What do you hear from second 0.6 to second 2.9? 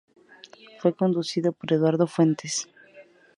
Fue conducido por Eduardo Fuentes.